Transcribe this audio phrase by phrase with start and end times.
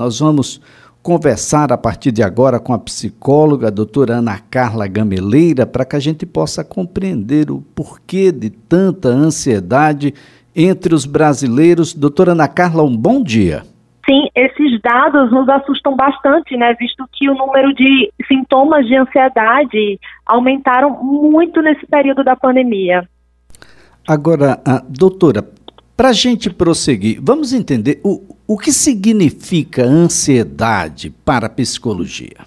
[0.00, 0.58] Nós vamos
[1.02, 5.94] conversar a partir de agora com a psicóloga a doutora Ana Carla Gameleira para que
[5.94, 10.14] a gente possa compreender o porquê de tanta ansiedade
[10.56, 11.92] entre os brasileiros.
[11.92, 13.62] Doutora Ana Carla, um bom dia.
[14.08, 16.74] Sim, esses dados nos assustam bastante, né?
[16.80, 23.06] Visto que o número de sintomas de ansiedade aumentaram muito nesse período da pandemia.
[24.08, 24.58] Agora,
[24.88, 25.44] doutora,
[26.00, 32.38] para a gente prosseguir, vamos entender o, o que significa ansiedade para a psicologia.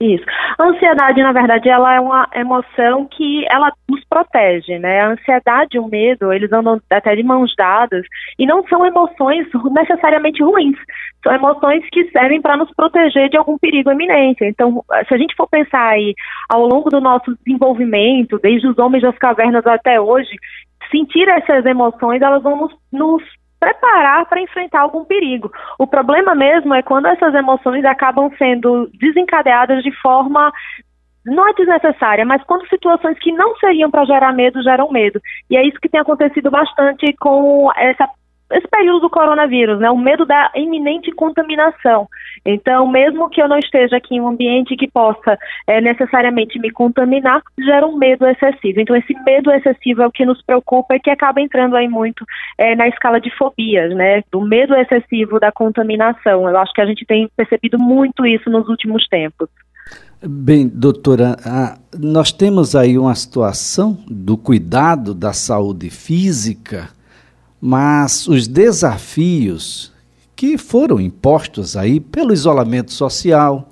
[0.00, 0.24] Isso.
[0.56, 5.00] A ansiedade, na verdade, ela é uma emoção que ela nos protege, né?
[5.00, 8.04] A ansiedade e o medo, eles andam até de mãos dadas
[8.38, 10.76] e não são emoções necessariamente ruins.
[11.24, 14.44] São emoções que servem para nos proteger de algum perigo iminente.
[14.44, 16.14] Então, se a gente for pensar aí
[16.48, 20.36] ao longo do nosso desenvolvimento, desde os homens das cavernas até hoje,
[20.90, 23.22] sentir essas emoções, elas vão nos, nos
[23.58, 25.50] preparar para enfrentar algum perigo.
[25.78, 30.52] O problema mesmo é quando essas emoções acabam sendo desencadeadas de forma
[31.24, 35.20] não é desnecessária, mas quando situações que não seriam para gerar medo geram medo.
[35.50, 38.08] E é isso que tem acontecido bastante com essa
[38.50, 39.90] esse período do coronavírus, né?
[39.90, 42.08] O medo da iminente contaminação.
[42.44, 46.70] Então, mesmo que eu não esteja aqui em um ambiente que possa é, necessariamente me
[46.70, 48.80] contaminar, gera um medo excessivo.
[48.80, 52.24] Então, esse medo excessivo é o que nos preocupa e que acaba entrando aí muito
[52.56, 54.22] é, na escala de fobias, né?
[54.30, 56.48] Do medo excessivo da contaminação.
[56.48, 59.48] Eu acho que a gente tem percebido muito isso nos últimos tempos.
[60.24, 61.36] Bem, doutora,
[61.98, 66.88] nós temos aí uma situação do cuidado da saúde física
[67.60, 69.92] mas os desafios
[70.34, 73.70] que foram impostos aí pelo isolamento social,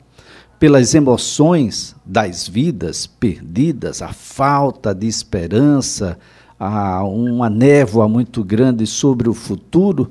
[0.59, 6.19] pelas emoções das vidas perdidas, a falta de esperança,
[6.59, 10.11] a uma névoa muito grande sobre o futuro,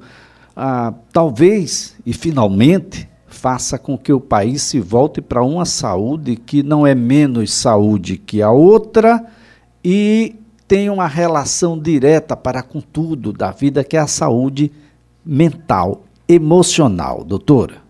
[0.56, 6.62] a, talvez e finalmente faça com que o país se volte para uma saúde que
[6.62, 9.26] não é menos saúde que a outra
[9.84, 10.36] e
[10.68, 14.72] tem uma relação direta para com tudo da vida, que é a saúde
[15.26, 17.83] mental, emocional, doutora.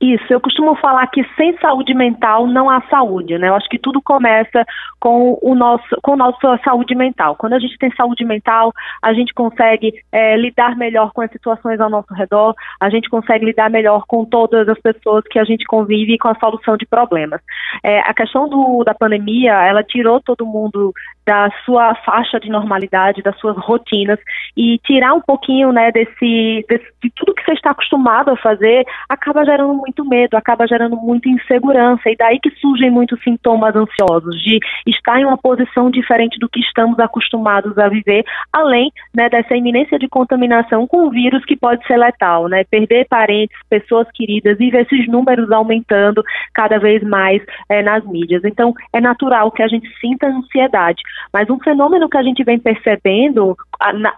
[0.00, 3.48] Isso, eu costumo falar que sem saúde mental não há saúde, né?
[3.48, 4.64] Eu acho que tudo começa
[5.00, 7.34] com o nosso, com a nossa saúde mental.
[7.34, 8.72] Quando a gente tem saúde mental,
[9.02, 13.44] a gente consegue é, lidar melhor com as situações ao nosso redor, a gente consegue
[13.44, 16.86] lidar melhor com todas as pessoas que a gente convive e com a solução de
[16.86, 17.40] problemas.
[17.82, 20.92] É, a questão do, da pandemia, ela tirou todo mundo
[21.26, 24.18] da sua faixa de normalidade, das suas rotinas
[24.56, 28.84] e tirar um pouquinho, né, desse, desse de tudo que você está acostumado a fazer,
[29.08, 34.40] acaba gerando muito medo, acaba gerando muita insegurança e daí que surgem muitos sintomas ansiosos
[34.42, 39.56] de estar em uma posição diferente do que estamos acostumados a viver, além, né, dessa
[39.56, 44.58] iminência de contaminação com o vírus que pode ser letal, né, perder parentes, pessoas queridas
[44.60, 46.22] e ver esses números aumentando
[46.52, 48.44] cada vez mais é, nas mídias.
[48.44, 51.02] Então, é natural que a gente sinta ansiedade.
[51.32, 53.56] Mas um fenômeno que a gente vem percebendo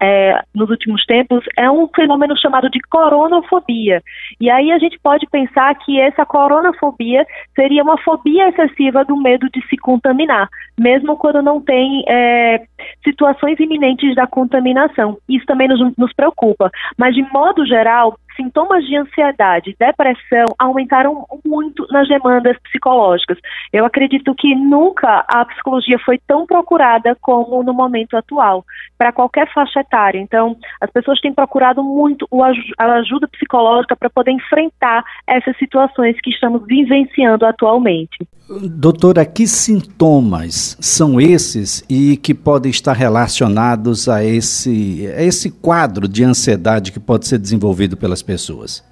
[0.00, 4.02] é, nos últimos tempos é um fenômeno chamado de coronafobia.
[4.40, 9.48] E aí a gente pode pensar que essa coronafobia seria uma fobia excessiva do medo
[9.50, 10.48] de se contaminar,
[10.78, 12.62] mesmo quando não tem é,
[13.04, 15.18] situações iminentes da contaminação.
[15.28, 16.70] Isso também nos, nos preocupa.
[16.96, 23.38] Mas, de modo geral, sintomas de ansiedade, depressão aumentaram muito nas demandas psicológicas.
[23.70, 28.64] Eu acredito que nunca a psicologia foi tão procurada como no momento atual,
[28.96, 30.18] para qualquer faixa etária.
[30.18, 32.26] Então, as pessoas têm procurado muito
[32.78, 38.26] a ajuda psicológica para poder enfrentar essas situações que estamos vivenciando atualmente.
[38.50, 46.08] Doutora, que sintomas são esses e que podem estar relacionados a esse, a esse quadro
[46.08, 48.84] de ansiedade que pode ser desenvolvido pelas pessoas?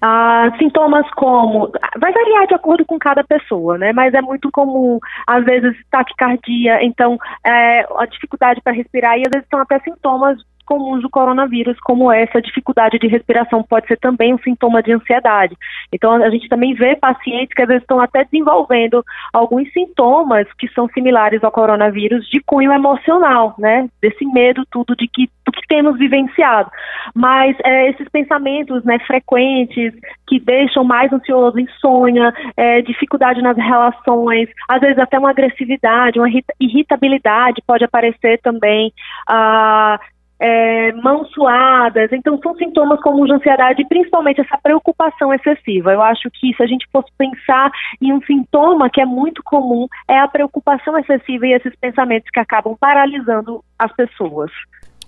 [0.00, 1.70] Ah, sintomas como.
[1.98, 3.92] Vai variar de acordo com cada pessoa, né?
[3.92, 9.30] Mas é muito comum, às vezes, taquicardia, então, é, a dificuldade para respirar, e às
[9.30, 14.34] vezes são até sintomas comuns do coronavírus, como essa dificuldade de respiração pode ser também
[14.34, 15.56] um sintoma de ansiedade.
[15.92, 20.68] Então, a gente também vê pacientes que às vezes estão até desenvolvendo alguns sintomas que
[20.68, 23.88] são similares ao coronavírus de cunho emocional, né?
[24.00, 26.70] Desse medo tudo de que do que temos vivenciado.
[27.14, 29.92] Mas é, esses pensamentos, né, frequentes
[30.26, 36.28] que deixam mais ansioso, insônia, é, dificuldade nas relações, às vezes até uma agressividade, uma
[36.58, 38.92] irritabilidade pode aparecer também.
[39.28, 40.00] Ah,
[40.38, 42.12] é, mãos suadas.
[42.12, 45.92] Então, são sintomas comuns de ansiedade e principalmente essa preocupação excessiva.
[45.92, 47.70] Eu acho que se a gente fosse pensar
[48.00, 52.40] em um sintoma que é muito comum, é a preocupação excessiva e esses pensamentos que
[52.40, 54.50] acabam paralisando as pessoas.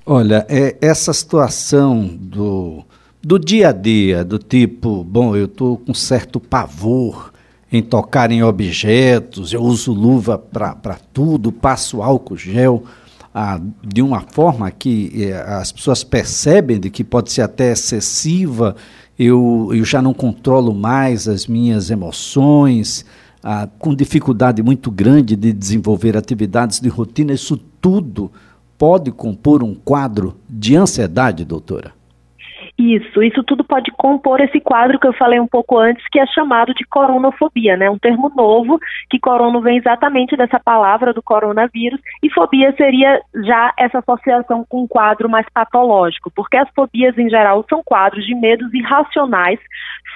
[0.07, 2.85] Olha, é, essa situação do,
[3.23, 7.33] do dia a dia, do tipo, bom, eu estou com certo pavor
[7.73, 12.85] em tocar em objetos, eu uso luva para tudo, passo álcool gel
[13.39, 18.75] ah, de uma forma que eh, as pessoas percebem de que pode ser até excessiva,
[19.19, 23.05] eu, eu já não controlo mais as minhas emoções,
[23.43, 28.33] ah, com dificuldade muito grande de desenvolver atividades de rotina, isso tudo
[28.79, 31.93] pode compor um quadro de ansiedade, doutora?
[32.79, 36.27] Isso, isso tudo pode compor esse quadro que eu falei um pouco antes, que é
[36.27, 37.89] chamado de coronofobia, né?
[37.89, 38.79] Um termo novo,
[39.09, 44.83] que corono vem exatamente dessa palavra do coronavírus, e fobia seria já essa associação com
[44.83, 49.59] um quadro mais patológico, porque as fobias em geral são quadros de medos irracionais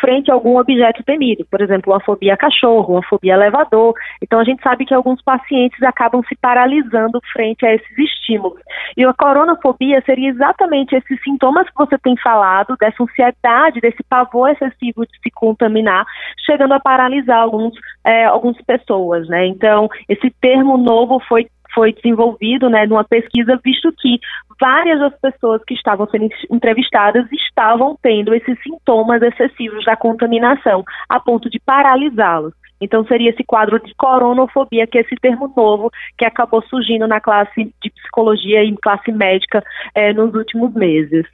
[0.01, 3.95] frente a algum objeto temido, por exemplo, uma fobia cachorro, uma fobia elevador.
[4.23, 8.61] Então a gente sabe que alguns pacientes acabam se paralisando frente a esses estímulos.
[8.97, 14.51] E a coronafobia seria exatamente esses sintomas que você tem falado, dessa ansiedade, desse pavor
[14.51, 16.05] excessivo de se contaminar,
[16.45, 17.75] chegando a paralisar alguns,
[18.05, 19.47] é, algumas pessoas, né?
[19.47, 24.19] Então, esse termo novo foi foi desenvolvido né, numa pesquisa, visto que
[24.61, 31.21] várias das pessoas que estavam sendo entrevistadas estavam tendo esses sintomas excessivos da contaminação, a
[31.21, 32.53] ponto de paralisá-los.
[32.81, 37.21] Então, seria esse quadro de coronofobia, que é esse termo novo que acabou surgindo na
[37.21, 39.63] classe de psicologia e classe médica
[39.95, 41.27] é, nos últimos meses.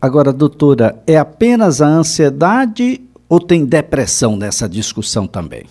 [0.00, 5.64] Agora, doutora, é apenas a ansiedade ou tem depressão nessa discussão também?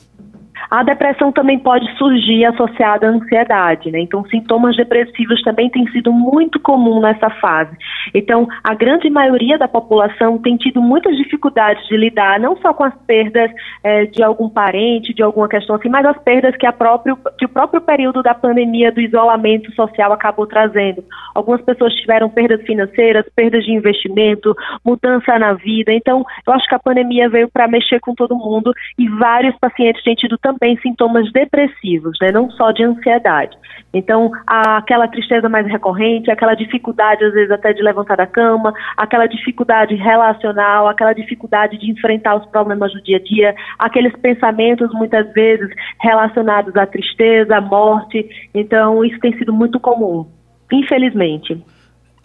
[0.70, 4.00] A depressão também pode surgir associada à ansiedade, né?
[4.00, 7.76] Então, sintomas depressivos também têm sido muito comum nessa fase.
[8.14, 12.84] Então, a grande maioria da população tem tido muitas dificuldades de lidar, não só com
[12.84, 13.50] as perdas
[13.84, 17.46] é, de algum parente, de alguma questão assim, mas as perdas que, a próprio, que
[17.46, 21.04] o próprio período da pandemia, do isolamento social acabou trazendo.
[21.34, 24.54] Algumas pessoas tiveram perdas financeiras, perdas de investimento,
[24.84, 25.94] mudança na vida.
[25.94, 30.04] Então, eu acho que a pandemia veio para mexer com todo mundo e vários pacientes
[30.04, 33.58] têm tido também também sintomas depressivos, né, não só de ansiedade.
[33.94, 39.28] Então, aquela tristeza mais recorrente, aquela dificuldade, às vezes, até de levantar da cama, aquela
[39.28, 45.32] dificuldade relacional, aquela dificuldade de enfrentar os problemas do dia a dia, aqueles pensamentos, muitas
[45.34, 45.70] vezes,
[46.02, 48.28] relacionados à tristeza, à morte.
[48.54, 50.28] Então, isso tem sido muito comum,
[50.72, 51.64] infelizmente.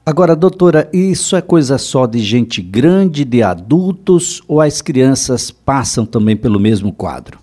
[0.05, 6.05] Agora, doutora, isso é coisa só de gente grande, de adultos, ou as crianças passam
[6.05, 7.39] também pelo mesmo quadro?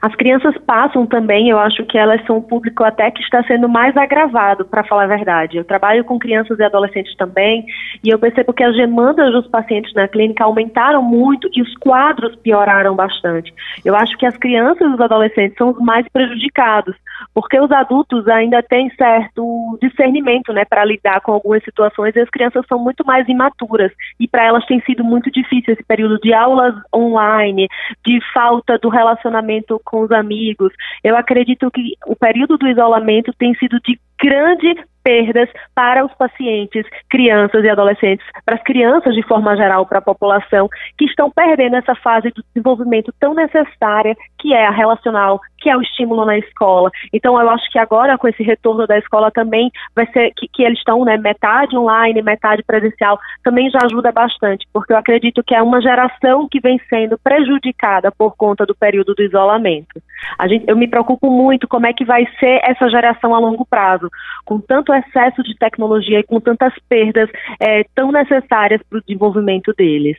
[0.00, 3.68] As crianças passam também, eu acho que elas são um público até que está sendo
[3.68, 5.56] mais agravado, para falar a verdade.
[5.56, 7.64] Eu trabalho com crianças e adolescentes também,
[8.02, 12.36] e eu percebo que as demandas dos pacientes na clínica aumentaram muito e os quadros
[12.36, 13.52] pioraram bastante.
[13.84, 16.94] Eu acho que as crianças e os adolescentes são os mais prejudicados,
[17.34, 22.30] porque os adultos ainda têm certo discernimento, né, para lidar com algumas situações e as
[22.30, 23.90] crianças são muito mais imaturas
[24.20, 27.68] e para elas tem sido muito difícil esse período de aulas online,
[28.06, 30.72] de falta do relacionamento com os amigos.
[31.02, 34.74] Eu acredito que o período do isolamento tem sido de grande
[35.08, 40.02] perdas para os pacientes, crianças e adolescentes, para as crianças de forma geral, para a
[40.02, 40.68] população,
[40.98, 45.76] que estão perdendo essa fase do desenvolvimento tão necessária que é a relacional, que é
[45.76, 46.90] o estímulo na escola.
[47.10, 50.62] Então, eu acho que agora, com esse retorno da escola também, vai ser que, que
[50.62, 55.54] eles estão, né, metade online, metade presencial, também já ajuda bastante, porque eu acredito que
[55.54, 60.02] é uma geração que vem sendo prejudicada por conta do período do isolamento.
[60.48, 64.08] Gente, eu me preocupo muito como é que vai ser essa geração a longo prazo,
[64.44, 67.28] com tanto excesso de tecnologia e com tantas perdas
[67.60, 70.16] é, tão necessárias para o desenvolvimento deles.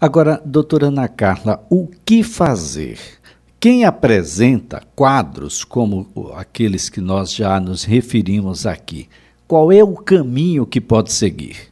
[0.00, 2.98] Agora, doutora Ana Carla, o que fazer?
[3.58, 9.08] Quem apresenta quadros como aqueles que nós já nos referimos aqui,
[9.46, 11.69] qual é o caminho que pode seguir?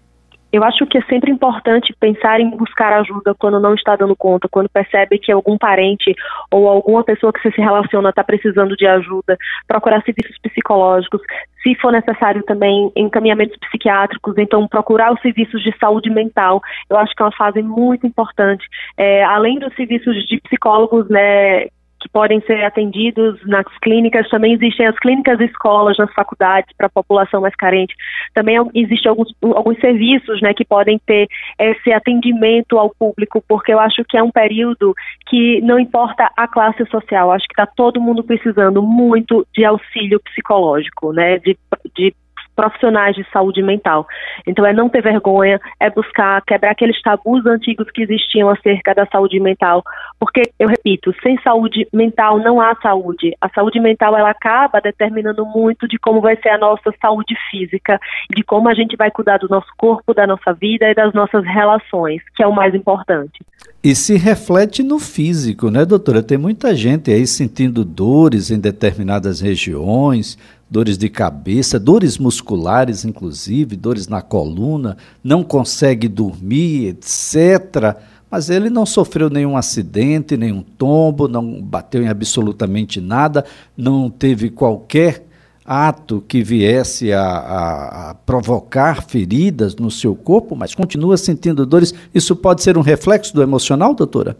[0.53, 4.49] Eu acho que é sempre importante pensar em buscar ajuda quando não está dando conta,
[4.49, 6.15] quando percebe que algum parente
[6.51, 9.37] ou alguma pessoa que você se relaciona está precisando de ajuda,
[9.67, 11.21] procurar serviços psicológicos,
[11.63, 16.63] se for necessário também encaminhamentos psiquiátricos, então procurar os serviços de saúde mental.
[16.89, 18.67] Eu acho que é uma fase muito importante.
[18.97, 21.67] É, além dos serviços de psicólogos, né,
[22.01, 26.91] que podem ser atendidos nas clínicas, também existem as clínicas escolas nas faculdades para a
[26.91, 27.95] população mais carente.
[28.35, 31.29] Também existem alguns, alguns serviços né, que podem ter
[31.59, 34.95] esse atendimento ao público, porque eu acho que é um período
[35.29, 40.21] que não importa a classe social, acho que está todo mundo precisando muito de auxílio
[40.21, 41.57] psicológico, né, de,
[41.97, 42.15] de
[42.59, 44.05] profissionais de saúde mental.
[44.45, 49.07] Então, é não ter vergonha, é buscar quebrar aqueles tabus antigos que existiam acerca da
[49.07, 49.85] saúde mental,
[50.19, 53.33] porque, eu repito, sem saúde mental não há saúde.
[53.41, 58.01] A saúde mental, ela acaba determinando muito de como vai ser a nossa saúde física,
[58.35, 61.45] de como a gente vai cuidar do nosso corpo, da nossa vida e das nossas
[61.45, 63.39] relações, que é o mais importante.
[63.85, 66.25] E se reflete no físico, né, doutora?
[66.25, 70.37] Tem muita gente aí sentindo dores em determinadas regiões,
[70.71, 77.97] dores de cabeça, dores musculares, inclusive, dores na coluna, não consegue dormir, etc.
[78.31, 83.45] Mas ele não sofreu nenhum acidente, nenhum tombo, não bateu em absolutamente nada,
[83.77, 85.27] não teve qualquer
[85.65, 91.93] ato que viesse a, a, a, provocar feridas no seu corpo, mas continua sentindo dores.
[92.15, 94.37] Isso pode ser um reflexo do emocional, doutora?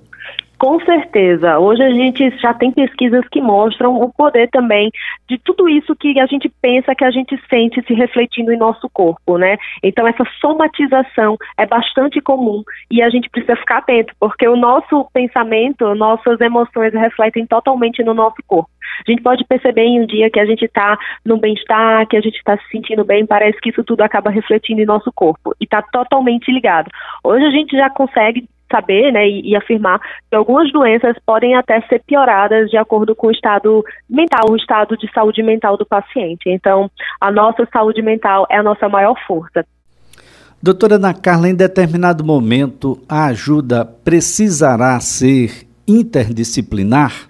[0.59, 1.57] Com certeza.
[1.61, 4.91] Hoje a gente já tem pesquisas que mostram o poder também
[5.29, 8.91] de tudo isso que a gente pensa, que a gente sente se refletindo em nosso
[8.91, 9.57] corpo, né?
[9.85, 15.09] Então essa somatização é bastante comum e a gente precisa ficar atento, porque o nosso
[15.13, 18.69] pensamento, nossas emoções refletem totalmente no nosso corpo.
[19.07, 22.21] A gente pode perceber em um dia que a gente está no bem-estar, que a
[22.21, 25.65] gente está se sentindo bem, parece que isso tudo acaba refletindo em nosso corpo e
[25.65, 26.91] está totalmente ligado.
[27.23, 31.81] Hoje a gente já consegue saber né, e, e, afirmar que algumas doenças podem até
[31.83, 36.49] ser pioradas de acordo com o estado mental, o estado de saúde mental do paciente.
[36.49, 39.65] Então, a nossa saúde mental é a nossa maior força.
[40.61, 47.28] Doutora Ana Carla, em determinado momento, a ajuda precisará ser interdisciplinar?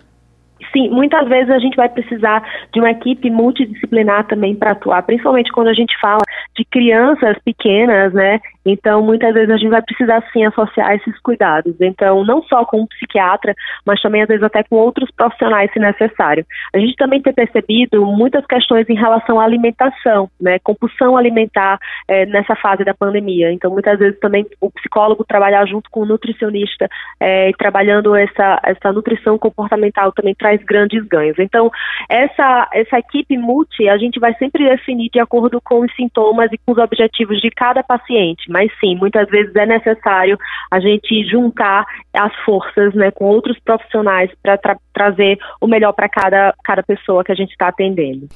[0.72, 5.52] Sim, muitas vezes a gente vai precisar de uma equipe multidisciplinar também para atuar, principalmente
[5.52, 6.22] quando a gente fala
[6.56, 8.40] de crianças pequenas, né?
[8.64, 11.75] Então, muitas vezes a gente vai precisar sim associar esses cuidados.
[11.80, 13.54] Então, não só com um psiquiatra,
[13.87, 16.44] mas também às vezes até com outros profissionais, se necessário.
[16.75, 20.58] A gente também tem percebido muitas questões em relação à alimentação, né?
[20.58, 23.50] Compulsão alimentar é, nessa fase da pandemia.
[23.52, 26.88] Então, muitas vezes também o psicólogo trabalhar junto com o nutricionista,
[27.20, 31.38] é, trabalhando essa, essa nutrição comportamental também traz grandes ganhos.
[31.38, 31.70] Então,
[32.08, 36.58] essa, essa equipe multi, a gente vai sempre definir de acordo com os sintomas e
[36.58, 40.38] com os objetivos de cada paciente mas sim, muitas vezes é necessário
[40.70, 46.08] a gente juntar as forças né, com outros profissionais para tra trazer o melhor para
[46.08, 48.28] cada, cada pessoa que a gente está atendendo.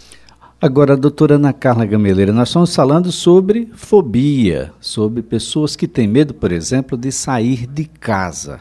[0.60, 6.32] Agora, doutora Ana Carla Gameleira, nós estamos falando sobre fobia, sobre pessoas que têm medo,
[6.32, 8.60] por exemplo, de sair de casa.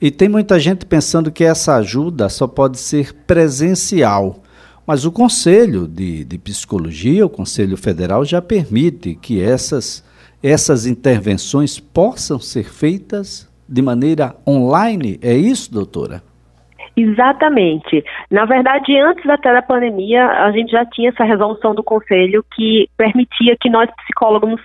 [0.00, 4.42] E tem muita gente pensando que essa ajuda só pode ser presencial.
[4.86, 10.06] Mas o Conselho de, de Psicologia, o Conselho Federal, já permite que essas
[10.42, 15.18] essas intervenções possam ser feitas de maneira online.
[15.22, 16.22] É isso, doutora?
[16.96, 18.04] Exatamente.
[18.30, 22.88] Na verdade, antes até da pandemia, a gente já tinha essa resolução do Conselho que
[22.96, 24.60] permitia que nós, psicólogos,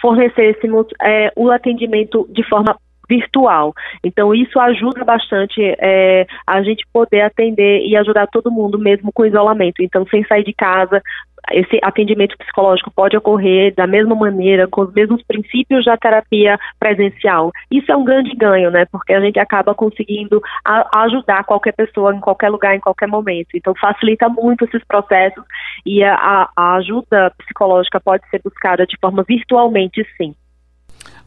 [0.00, 2.76] fornecêssemos é, o atendimento de forma
[3.08, 3.74] virtual.
[4.04, 9.24] Então, isso ajuda bastante é, a gente poder atender e ajudar todo mundo, mesmo com
[9.24, 9.82] isolamento.
[9.82, 11.02] Então, sem sair de casa,
[11.52, 17.52] esse atendimento psicológico pode ocorrer da mesma maneira, com os mesmos princípios da terapia presencial.
[17.70, 18.84] Isso é um grande ganho, né?
[18.90, 23.48] Porque a gente acaba conseguindo a, ajudar qualquer pessoa em qualquer lugar, em qualquer momento.
[23.54, 25.44] Então, facilita muito esses processos
[25.86, 30.34] e a, a ajuda psicológica pode ser buscada de forma virtualmente, sim.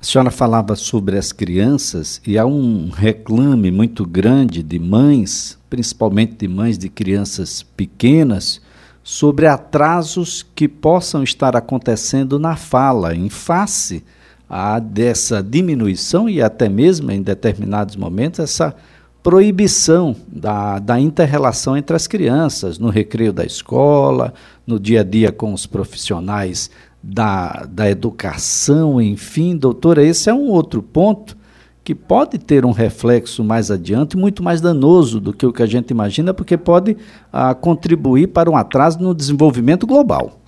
[0.02, 6.34] A senhora falava sobre as crianças e há um reclame muito grande de mães, principalmente
[6.38, 8.60] de mães de crianças pequenas,
[9.04, 14.04] sobre atrasos que possam estar acontecendo na fala, em face
[14.50, 18.76] a dessa diminuição e até mesmo em determinados momentos essa
[19.22, 24.34] proibição da, da inter-relação entre as crianças, no recreio da escola,
[24.66, 26.72] no dia a dia com os profissionais
[27.04, 31.36] da, da educação, enfim, doutora, esse é um outro ponto
[31.84, 35.66] que pode ter um reflexo mais adiante, muito mais danoso do que o que a
[35.66, 36.96] gente imagina, porque pode
[37.34, 40.40] ah, contribuir para um atraso no desenvolvimento global.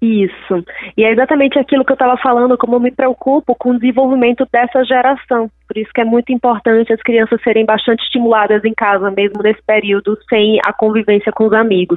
[0.00, 0.64] Isso.
[0.96, 4.46] E é exatamente aquilo que eu estava falando, como eu me preocupo com o desenvolvimento
[4.50, 5.50] dessa geração.
[5.70, 9.62] Por isso que é muito importante as crianças serem bastante estimuladas em casa, mesmo nesse
[9.62, 11.96] período, sem a convivência com os amigos.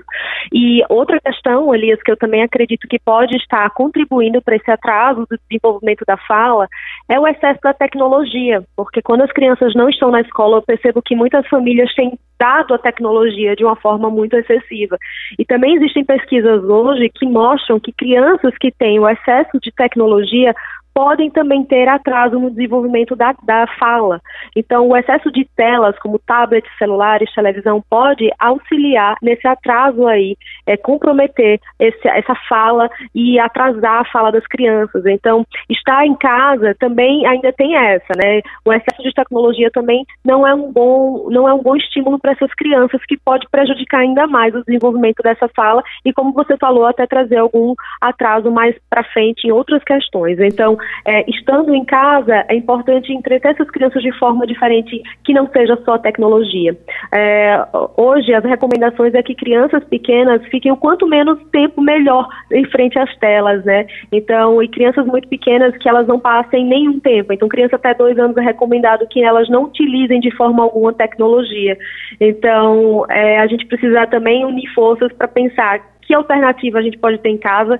[0.53, 5.25] E outra questão, Elias, que eu também acredito que pode estar contribuindo para esse atraso
[5.27, 6.67] do desenvolvimento da fala,
[7.09, 8.63] é o excesso da tecnologia.
[8.75, 12.75] Porque quando as crianças não estão na escola, eu percebo que muitas famílias têm dado
[12.75, 14.99] a tecnologia de uma forma muito excessiva.
[15.39, 20.53] E também existem pesquisas hoje que mostram que crianças que têm o excesso de tecnologia
[20.93, 24.21] podem também ter atraso no desenvolvimento da, da fala.
[24.55, 30.77] Então, o excesso de telas, como tablets, celulares, televisão, pode auxiliar nesse atraso aí, é,
[30.77, 35.05] comprometer esse, essa fala e atrasar a fala das crianças.
[35.05, 38.41] Então, estar em casa também ainda tem essa, né?
[38.65, 42.31] O excesso de tecnologia também não é um bom, não é um bom estímulo para
[42.31, 46.85] essas crianças que pode prejudicar ainda mais o desenvolvimento dessa fala e, como você falou,
[46.85, 50.39] até trazer algum atraso mais para frente em outras questões.
[50.39, 55.47] Então, é, estando em casa, é importante entreter essas crianças de forma diferente, que não
[55.47, 56.77] seja só tecnologia.
[57.11, 57.65] É,
[57.97, 62.97] hoje, as recomendações é que crianças pequenas fiquem o quanto menos tempo melhor em frente
[62.97, 63.85] às telas, né?
[64.11, 67.33] Então, e crianças muito pequenas que elas não passem nenhum tempo.
[67.33, 71.77] Então, criança até dois anos é recomendado que elas não utilizem de forma alguma tecnologia.
[72.19, 77.17] Então, é, a gente precisa também unir forças para pensar que alternativa a gente pode
[77.19, 77.79] ter em casa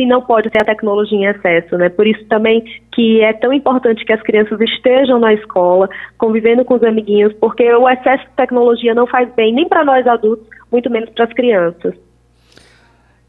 [0.00, 1.90] se não pode ter a tecnologia em excesso, né?
[1.90, 6.74] Por isso também que é tão importante que as crianças estejam na escola, convivendo com
[6.74, 10.88] os amiguinhos, porque o excesso de tecnologia não faz bem nem para nós adultos, muito
[10.88, 11.94] menos para as crianças.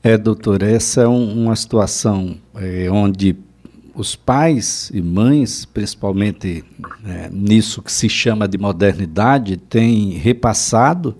[0.02, 3.36] É, doutora, essa é um, uma situação é, onde
[3.94, 6.64] os pais e mães, principalmente
[7.06, 11.18] é, nisso que se chama de modernidade, têm repassado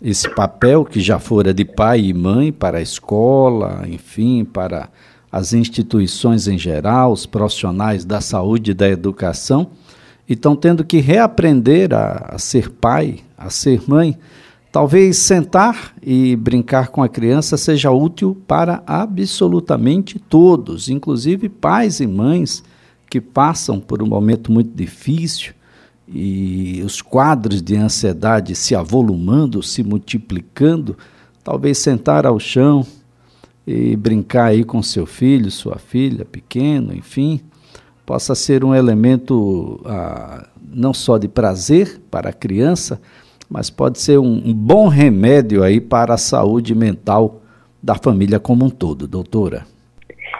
[0.00, 4.88] esse papel que já fora de pai e mãe para a escola, enfim, para
[5.30, 9.70] as instituições em geral, os profissionais da saúde e da educação,
[10.28, 14.16] e estão tendo que reaprender a, a ser pai, a ser mãe.
[14.70, 22.06] Talvez sentar e brincar com a criança seja útil para absolutamente todos, inclusive pais e
[22.06, 22.62] mães
[23.10, 25.54] que passam por um momento muito difícil
[26.10, 30.96] e os quadros de ansiedade se avolumando, se multiplicando,
[31.44, 32.86] talvez sentar ao chão
[33.66, 37.40] e brincar aí com seu filho, sua filha, pequeno, enfim,
[38.06, 43.00] possa ser um elemento ah, não só de prazer para a criança,
[43.48, 47.42] mas pode ser um, um bom remédio aí para a saúde mental
[47.82, 49.66] da família como um todo, doutora.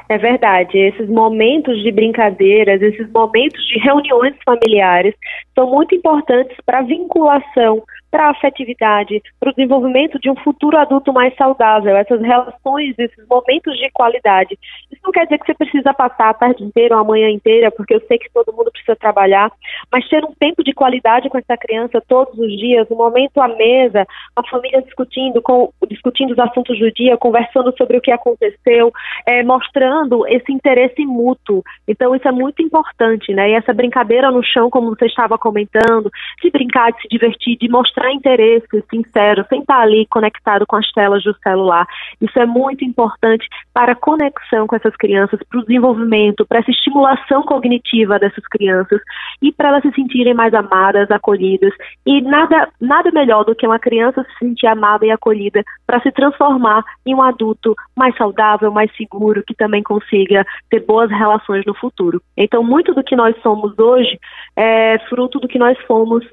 [0.08, 5.14] É verdade, esses momentos de brincadeiras, esses momentos de reuniões familiares
[5.54, 10.76] são muito importantes para a vinculação para a afetividade, para o desenvolvimento de um futuro
[10.78, 14.58] adulto mais saudável, essas relações, esses momentos de qualidade.
[14.90, 17.70] Isso não quer dizer que você precisa passar a tarde inteira ou a manhã inteira,
[17.70, 19.50] porque eu sei que todo mundo precisa trabalhar,
[19.92, 23.48] mas ter um tempo de qualidade com essa criança todos os dias, um momento à
[23.48, 28.92] mesa, a família discutindo, com, discutindo os assuntos do dia, conversando sobre o que aconteceu,
[29.26, 31.62] é, mostrando esse interesse mútuo.
[31.86, 33.50] Então isso é muito importante, né?
[33.50, 37.68] E essa brincadeira no chão, como você estava comentando, se brincar, de se divertir, de
[37.68, 41.86] mostrar mostrar interesse sincero, sem estar ali conectado com as telas do celular.
[42.20, 46.70] Isso é muito importante para a conexão com essas crianças, para o desenvolvimento, para essa
[46.70, 49.00] estimulação cognitiva dessas crianças
[49.42, 51.72] e para elas se sentirem mais amadas, acolhidas.
[52.06, 56.12] E nada, nada melhor do que uma criança se sentir amada e acolhida para se
[56.12, 61.74] transformar em um adulto mais saudável, mais seguro, que também consiga ter boas relações no
[61.74, 62.22] futuro.
[62.36, 64.18] Então, muito do que nós somos hoje
[64.56, 66.24] é fruto do que nós fomos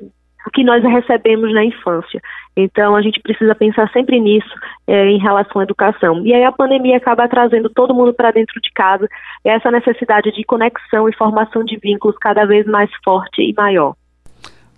[0.51, 2.21] que nós recebemos na infância.
[2.55, 4.49] Então, a gente precisa pensar sempre nisso
[4.88, 6.25] é, em relação à educação.
[6.25, 9.08] E aí a pandemia acaba trazendo todo mundo para dentro de casa,
[9.43, 13.93] essa necessidade de conexão e formação de vínculos cada vez mais forte e maior.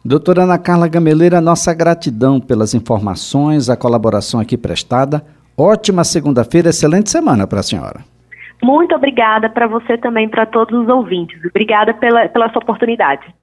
[0.03, 5.21] Doutora Ana Carla Gameleira, nossa gratidão pelas informações, a colaboração aqui prestada.
[5.57, 7.99] Ótima segunda-feira, excelente semana para a senhora.
[8.63, 11.39] Muito obrigada para você também, para todos os ouvintes.
[11.45, 13.27] Obrigada pela, pela sua oportunidade.